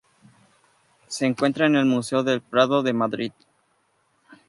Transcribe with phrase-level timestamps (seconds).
[1.05, 3.33] Se encuentra en el Museo del Prado de Madrid.